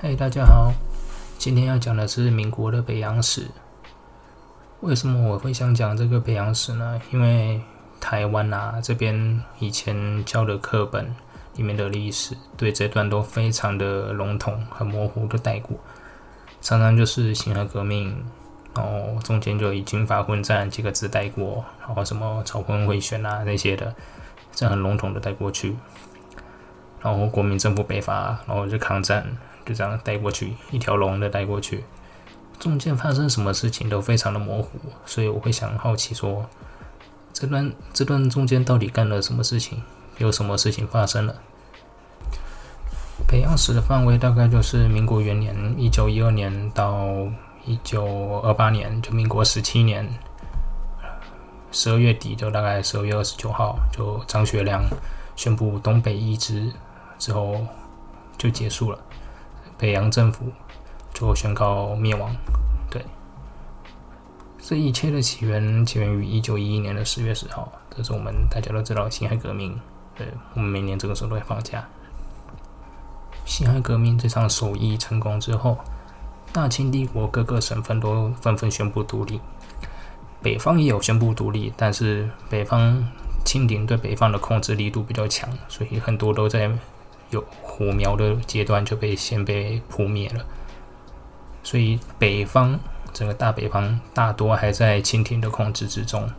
[0.00, 0.72] 嗨，大家好，
[1.38, 3.48] 今天要讲的是民国的北洋史。
[4.78, 7.00] 为什么我会想讲这个北洋史呢？
[7.10, 7.60] 因为
[7.98, 11.12] 台湾啊这边以前教的课本
[11.56, 15.76] 里面的历史，对这段都非常的笼统、很模糊的带过，
[16.60, 18.24] 常常就是辛亥革命，
[18.76, 23.92] 然后中间就以军阀混战几个字带过，然后什么朝昏会选啊那些的，
[24.52, 25.76] 这样很笼统的带过去。
[27.00, 29.36] 然后国民政府北伐，然后就抗战。
[29.68, 31.84] 就这样带过去，一条龙的带过去，
[32.58, 36.46] 中间发生什么事情都非常的模糊，所以我会想好奇说，
[37.34, 39.82] 这段这段中间到底干了什么事情，
[40.16, 41.34] 有什么事情发生了？
[43.26, 47.28] 北洋史的范围大概就是民国元年一九一二年到
[47.66, 50.08] 一九二八年，就民国十七年
[51.70, 54.82] 十二月底，就大概十二月二十九号，就张学良
[55.36, 56.72] 宣布东北一支
[57.18, 57.66] 之后
[58.38, 58.98] 就结束了。
[59.78, 60.46] 北洋政府
[61.14, 62.34] 就宣告灭亡。
[62.90, 63.04] 对，
[64.58, 69.78] 这一切的起源起源于一九一一年的十月十号，这是我们大家都知道辛亥革命。
[70.16, 71.86] 对，我们每年这个时候都会放假。
[73.44, 75.78] 辛亥革命这场首义成功之后，
[76.52, 79.40] 大清帝国各个省份都纷纷宣布独立，
[80.42, 83.08] 北方也有宣布独立，但是北方
[83.44, 86.68] 清廷对北方的控制力度比较强，所以很多都在。
[87.30, 90.44] 有火苗的阶段就被先被扑灭了，
[91.62, 92.78] 所以北方
[93.12, 96.30] 整个大北方大多还在清廷的控制之中，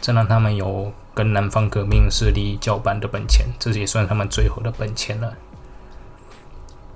[0.00, 5.34] 这让他们有跟南方革命势力叫板的本钱，这也算他们最后的本钱了。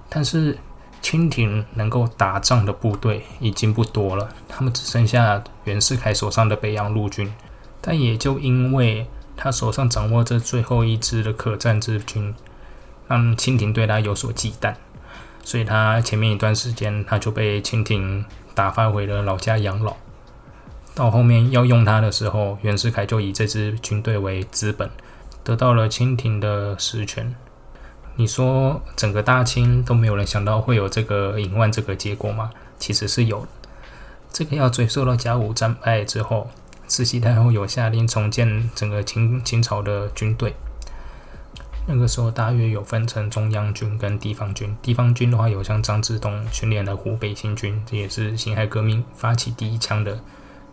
[0.08, 0.58] 但是
[1.00, 7.32] 清廷能够打仗的部队已经不多了，他们只剩下袁世凯手上的北洋陆军，
[7.80, 12.34] 但也就因为他手上掌握着最后一支的可战之军。
[13.12, 14.74] 让清廷对他有所忌惮，
[15.44, 19.94] 所以他前面一段时间他就被清廷打发回了老家养老。
[20.94, 24.90] 到后面要用他的时候，袁世凯就以这支军队为资本，
[25.44, 27.34] 得到了清廷的实权。
[28.16, 32.50] 你说整个大清都没有人想到会有这个隐患这个结果吗？
[32.78, 33.46] 其实是有。
[34.32, 36.48] 这个要追溯到甲午战败之后，
[36.86, 40.54] 慈禧太后有下令重建整个清清朝的军队。
[41.86, 44.74] 那个时候大约有分成中央军跟地方军。
[44.80, 50.20] 地方军的话，有像张之洞训练的湖北新军，这也是辛亥革命发起第一枪的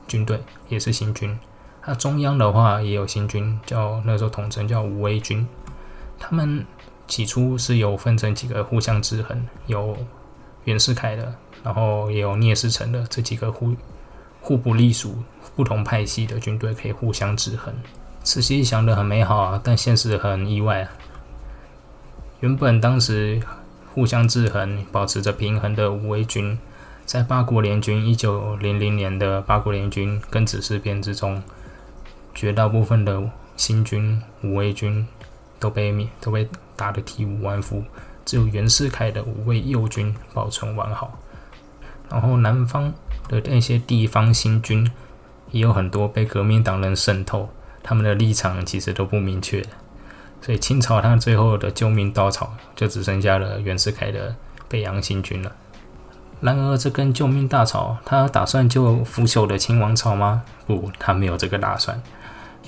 [0.08, 1.38] 军队，也是新军。
[1.86, 5.48] 那中央的话也有新军，叫那时候统称叫武威军。
[6.19, 6.64] 他们
[7.08, 9.98] 起初是有分成几个互相制衡，有
[10.66, 11.34] 袁世凯的，
[11.64, 13.75] 然后也有聂士成的，这几个互
[14.42, 15.18] 互不隶属、
[15.56, 17.74] 不同派系的军队可以互相制衡。
[18.22, 20.92] 慈禧想的很美好啊，但现实很意外啊。
[22.41, 23.41] 原本当时
[23.94, 26.57] 互相制衡、保持着平衡的五威军，
[27.05, 31.44] 在八国联军一九零零年的八国联军跟指事变之中，
[32.33, 35.05] 绝大部分的新军五威军
[35.59, 37.83] 都被灭，都被打得体无完肤，
[38.23, 41.19] 只有袁世凯的五位右军保存完好。
[42.09, 42.94] 然后南方
[43.27, 44.89] 的那些地方新军
[45.51, 47.50] 也有很多被革命党人渗透。
[47.83, 49.61] 他们的立场其实都不明确，
[50.41, 54.35] 所以清朝他最后的救命稻草就只剩下了袁世凯的
[54.67, 55.51] 北洋新军了。
[56.41, 60.44] 然而，这根救命稻草，他打算救腐朽的清王朝吗？
[60.66, 62.01] 不，他没有这个打算。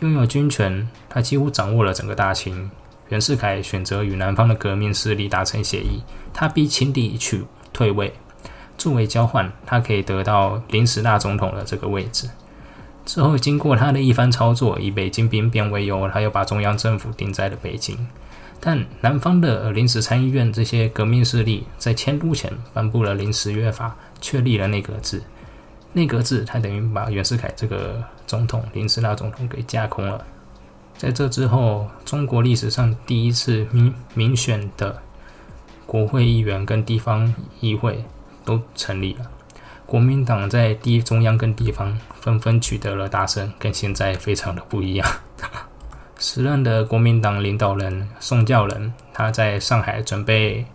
[0.02, 2.70] 拥有军权，他几乎掌握了整个大清。
[3.08, 6.04] 袁世凯选择与南方的革命势力达成协议，
[6.34, 8.14] 他逼清帝去退位，
[8.78, 12.30] 作为交换，他可以得到临时大总统的这个位置。
[13.06, 17.98] 之后，经过他的一番操作，以北京兵变为由，他又把中央政府定在了北京。
[18.60, 25.24] 但南方的临时参议院这些革命势力在迁都前颁布了临时约法，确立了内阁制。
[25.94, 30.24] 内阁制，他等于把袁世凯这个总统、临时大总统给架空了。
[30.96, 35.02] 在这之后，中国历史上第一次民民选的
[35.88, 38.06] 国会议员跟地方议会
[38.46, 39.26] 都成立了。
[39.92, 45.06] 国民党在地中央跟地方纷纷取得了大胜，跟现在非常的不一样。
[46.18, 50.66] 时任的国民党领导人宋教仁，他在上海准备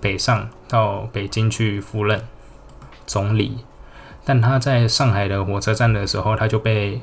[0.00, 2.22] 北上到北京去赴任
[3.04, 3.64] 总理，
[4.24, 7.00] 但他在上海的火车站的时候，他就被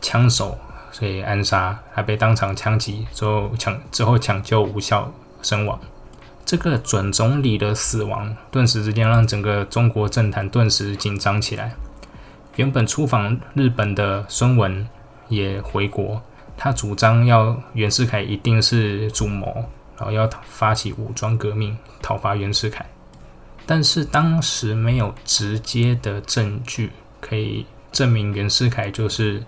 [0.00, 0.56] 枪手
[0.92, 5.12] 所以暗杀，还被当场枪击，之后抢之后抢救无效
[5.42, 5.80] 身亡。
[6.44, 11.72] 这个准总理的死亡，顿时之间让整个中国政坛顿时紧张起来。
[12.56, 14.86] 原本出访日本的孙文
[15.28, 16.20] 也回国，
[16.56, 19.64] 他主张要袁世凯一定是主谋，
[19.96, 22.84] 然后要发起武装革命，讨伐袁世凯。
[23.64, 26.90] 但是当时没有直接的证据
[27.20, 29.44] 可以证明袁世凯就是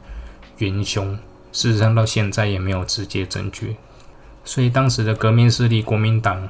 [0.58, 1.18] 元凶，
[1.50, 3.76] 事实上到现在也没有直接证据，
[4.44, 6.48] 所以当时的革命势力国民党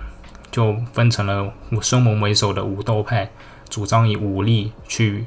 [0.52, 3.32] 就分成了孙文为首的武斗派，
[3.68, 5.26] 主张以武力去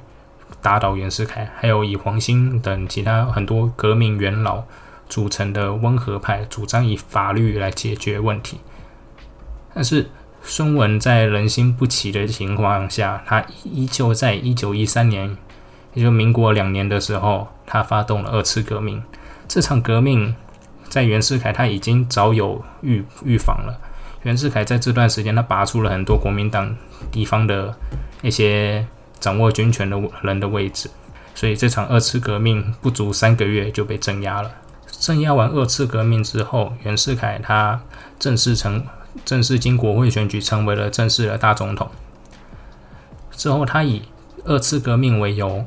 [0.62, 4.64] 打倒袁世凯，还有以黄兴等其他很多革命元老
[5.10, 8.60] 组成的温和派，主张以法律来解决问题，
[9.74, 10.10] 但是。
[10.48, 15.36] 孙文在人心不齐的情况下，他依旧在一九一三年，
[15.96, 19.02] 也就民国两年的时候，他发动了二次革命。
[19.48, 20.36] 这场革命
[20.88, 23.82] 在袁世凯他已经早有预预防了。
[24.26, 26.76] 袁世凯在这段时间，他拔出了很多国民党
[27.12, 27.76] 地方的
[28.24, 28.84] 一些
[29.20, 30.90] 掌握军权的人的位置，
[31.36, 34.52] 所以这场二次革命不足三个月就被镇压了。
[34.88, 37.80] 镇压完二次革命之后，袁世凯他
[38.20, 38.84] 正式成。
[39.24, 41.90] 正式经国会选举，成为了正式的大总统。
[43.32, 44.02] 之后，他以
[44.44, 45.66] 二次革命为由，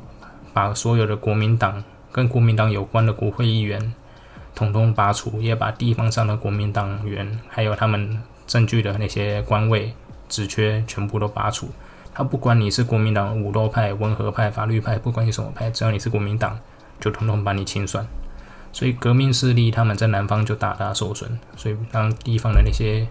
[0.53, 3.91] 把所有的国民党跟国民党有关的国会议员
[4.53, 9.93] 统统拔除，也把地方上的国民党员还有他们占据的那些官位
[10.27, 11.69] 职缺全部都拔除。
[12.13, 16.57] 他不管你是国民党武斗派、温和派、法律派，不管你什么派，只要你是国民党，
[16.99, 18.05] 就统统把你清算。
[18.73, 21.39] 所以，革命势力他们在南方就大大受损。
[21.55, 23.07] 所以，当地方的那些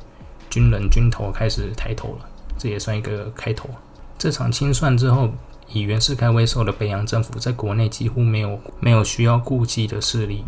[0.50, 2.26] 军人军头开始抬头了，
[2.58, 3.70] 这也算一个开头。
[4.19, 5.31] 这场清算之后，
[5.73, 10.44] 以袁世凯为首的北洋政府在国内几乎没有没有需要顾忌的势力。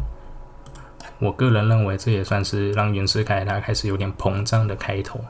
[1.21, 5.21] 我个人认为，这也算是让袁世凯他开始有点膨胀的开头。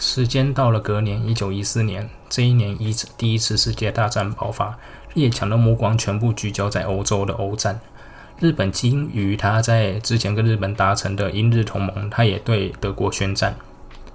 [0.00, 4.76] 时间到了隔年一九一四年，这一年一次第一次世界大战爆发，
[5.12, 7.78] 列强的目光全部聚焦在欧洲的欧战。
[8.40, 13.54] 日本基于他在之前跟日本达成的英日同盟，他也对德国宣战。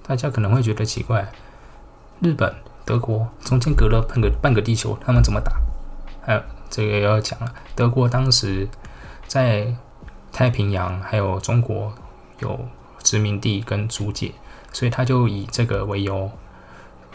[0.05, 1.31] 大家可能会觉得奇怪，
[2.19, 2.53] 日本、
[2.83, 5.53] 德国中间隔了半个半个地球，他们怎么打？
[6.21, 8.67] 还有这个要讲了，德国当时
[9.25, 9.73] 在
[10.31, 11.93] 太平洋还有中国
[12.39, 12.67] 有
[13.03, 14.31] 殖民地跟租界，
[14.71, 16.31] 所以他就以这个为由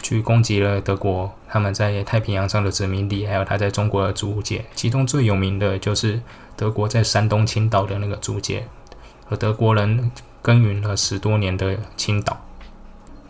[0.02, 4.64] 去攻击了德国他们在太平洋上的殖民地，还有他在中国的租界。
[4.74, 6.20] 其中最有名的就是
[6.56, 8.66] 德国在山东青岛的那个租界，
[9.24, 10.10] 和德国人
[10.42, 12.40] 耕耘了十多年的青岛。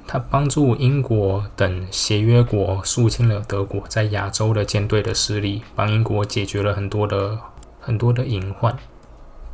[0.06, 7.38] 他帮助英国等协约国肃清了德国在亚洲的舰队的势力，帮英国解决了很多的
[7.81, 8.76] 很多的隐患。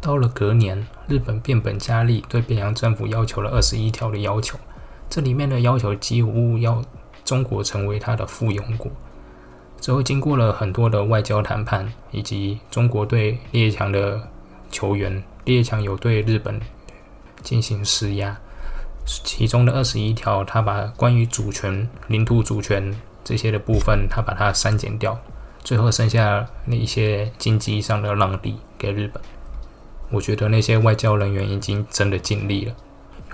[0.00, 4.58] 到了隔年，日本变本加厉，对北洋政府要求了二十一条的要求，
[5.08, 6.82] 这里面的要求几乎要
[7.24, 8.90] 中国成为他的附庸国。
[9.80, 14.20] 之后经过了很多的外交谈判，以及中国对列强的
[14.70, 16.60] 求援，列强有对日本
[17.42, 18.38] 进行施压。
[19.04, 22.94] 其中的二十一条，他把关于主权、领土主权
[23.24, 25.18] 这些的部分，他把它删减掉，
[25.64, 29.20] 最后剩下那一些经济上的让利给日本。
[30.10, 32.74] 我觉得那些外交人员已经真的尽力了。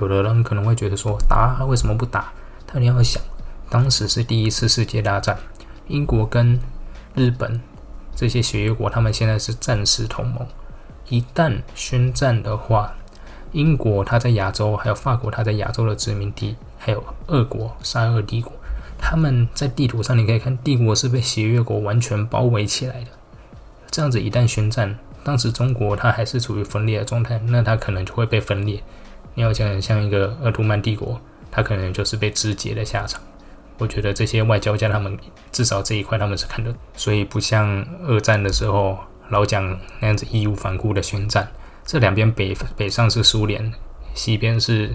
[0.01, 2.33] 有的人可能会觉得说，打为什么不打？
[2.67, 3.23] 但你要想，
[3.69, 5.37] 当时是第一次世界大战，
[5.89, 6.61] 英国跟
[7.15, 7.61] 日本
[8.15, 10.47] 这些协约国，他们现在是战时同盟，
[11.09, 12.93] 一旦宣战的话。
[13.53, 18.53] 英国，它在亚洲；还有法国，它在亚洲的殖民地；还有俄国，沙俄帝国，
[18.99, 23.07] 他们在地图上你可以看，帝国是被协约国完全包围起来的。
[23.91, 28.81] 这样子一旦宣战，当时中国它还是处于分裂的状态，那它可能就会被分裂。
[29.35, 33.21] 你要讲像一个鄂图曼帝国，它可能就是被肢解的下场。
[33.79, 35.19] 我觉得这些外交家他们
[35.51, 38.97] 至少这一块他们是看得，所以不像二战的时候
[39.31, 41.49] 老蒋那样子义无反顾的宣战。
[41.85, 43.73] 这两边北北上是苏联，
[44.15, 44.95] 西边是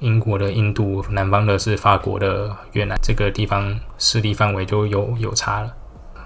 [0.00, 5.76] 英国的印度，南方的是法国的越南，这个地方势力范围就有有差了。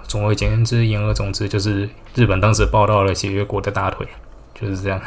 [0.08, 4.06] 总而言之，言而总之，就是日本当时抱到了协约国的大腿，
[4.54, 5.00] 就是这样。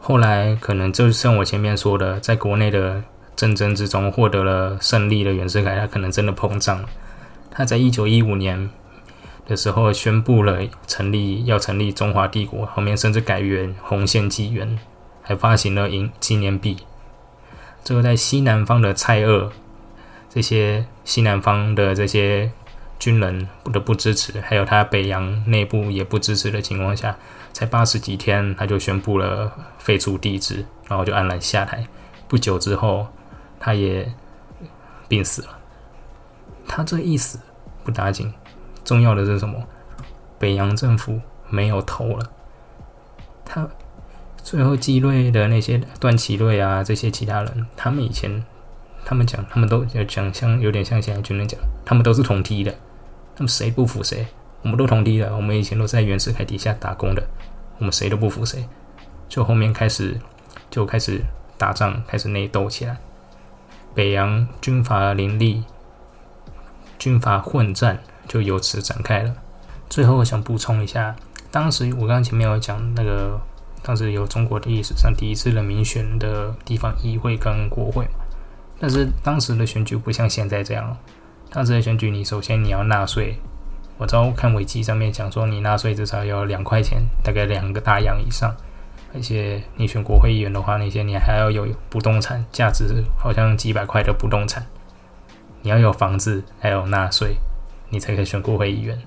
[0.00, 3.02] 后来可能就像我前面说的，在国内的
[3.36, 6.88] 战争之中获得了胜利的袁世凯，他可能真的膨胀了。
[7.50, 8.70] 他在一九一五年。
[9.44, 14.78] 的时候宣布了成立要成立中华帝国，后面甚至改元红线纪元，
[15.20, 16.76] 还发行了银纪念币。
[17.82, 19.50] 这个在西南方的蔡锷，
[20.30, 22.52] 这些西南方的这些
[23.02, 27.16] 军人不得不支持，还有他北洋内部也不支持的情况下，
[27.52, 31.84] 才八十几天他就宣布了废除帝制，然后就安然下台。
[32.28, 33.08] 不久之后，
[33.58, 34.08] 他也
[35.08, 35.48] 病死了。
[36.68, 37.40] 他这一死
[37.82, 38.32] 不打紧。
[38.84, 39.60] 重要的是什么？
[40.38, 42.30] 北洋政府没有头了。
[43.44, 43.68] 他
[44.36, 48.44] 最后继位的那些段祺瑞啊，这些其他人，他们以前
[49.04, 52.72] 他们讲，他们都讲像有点像现在军人讲，他们都是同梯的，
[53.36, 54.26] 那么谁不服谁？
[54.62, 57.22] 我们都同梯的，我们以前都在袁世凯底下打工的，
[57.78, 58.68] 我们谁都不服谁。
[59.28, 60.20] 就后面开始
[60.70, 61.20] 就开始
[61.56, 62.98] 打仗，开始内斗起来，
[63.94, 65.64] 北洋军阀林立，
[66.98, 69.34] 军阀混战就由此展开了。
[69.88, 71.16] 最后我想补充一下，
[71.50, 73.40] 当时我刚刚前面有讲那个。
[73.84, 78.12] 当时有中国历史上第一次人民选的地方议会跟国会嘛，
[78.78, 80.96] 但是当时的选举不像现在这样。
[81.52, 83.36] 当时的选举，你首先你要纳税。
[83.98, 88.54] 我知道看维基上面讲说，你纳税至少要两块钱，大概两个大洋以上。
[89.14, 94.64] 而且你选国会议员的话，那些你还要有不动产，价值好像几百块的不动产。
[95.60, 97.36] 你要有房子，还有纳税，
[97.90, 98.98] 你才可以选国会议员。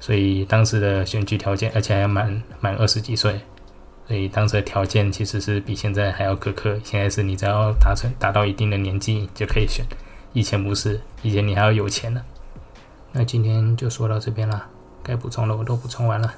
[0.00, 3.40] 所以当时的选举条件，而且还要满满二十几岁。
[4.08, 6.76] 所以当时的条件其实是比现在还要苛刻。
[6.82, 9.86] 现在是你只要达成达到一定的年纪就可以选，
[10.32, 12.22] 以前不是，以前你还要有钱呢。
[13.12, 14.68] 那今天就说到这边啦，
[15.02, 16.32] 该补充的我都补充完了。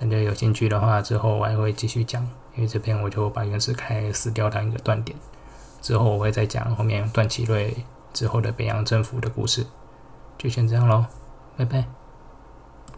[0.00, 2.22] 大家有兴趣的话，之后我还会继续讲，
[2.54, 5.16] 因为这边我就把袁世凯死掉当一个断点，
[5.80, 7.76] 之后我会再讲后面段祺瑞
[8.12, 9.66] 之后的北洋政府的故事。
[10.36, 11.06] 就先这样喽，
[11.56, 11.95] 拜拜。